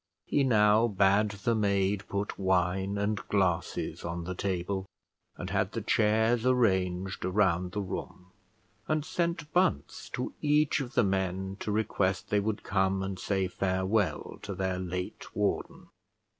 [0.25, 4.87] He now bade the maid put wine and glasses on the table;
[5.37, 8.31] and had the chairs arranged around the room;
[8.87, 13.47] and sent Bunce to each of the men to request they would come and say
[13.47, 15.89] farewell to their late warden.